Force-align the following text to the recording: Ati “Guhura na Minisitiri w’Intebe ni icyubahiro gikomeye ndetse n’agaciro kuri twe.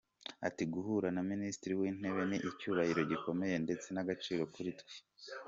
Ati 0.47 0.63
“Guhura 0.73 1.07
na 1.15 1.21
Minisitiri 1.31 1.73
w’Intebe 1.79 2.21
ni 2.29 2.37
icyubahiro 2.49 3.01
gikomeye 3.11 3.55
ndetse 3.65 3.87
n’agaciro 3.91 4.43
kuri 4.53 4.71
twe. 4.79 4.95